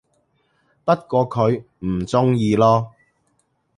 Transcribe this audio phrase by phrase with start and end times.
[0.83, 2.89] 不過佢唔鍾意囉